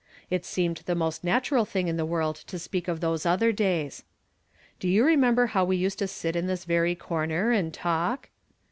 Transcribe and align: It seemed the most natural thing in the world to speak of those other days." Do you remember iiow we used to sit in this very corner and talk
It 0.31 0.43
seemed 0.45 0.77
the 0.87 0.95
most 0.95 1.23
natural 1.23 1.63
thing 1.63 1.87
in 1.87 1.95
the 1.95 2.07
world 2.07 2.35
to 2.47 2.57
speak 2.57 2.87
of 2.87 3.01
those 3.01 3.23
other 3.23 3.51
days." 3.51 4.03
Do 4.79 4.87
you 4.87 5.05
remember 5.05 5.49
iiow 5.49 5.67
we 5.67 5.77
used 5.77 5.99
to 5.99 6.07
sit 6.07 6.35
in 6.35 6.47
this 6.47 6.65
very 6.65 6.95
corner 6.95 7.51
and 7.51 7.71
talk 7.71 8.29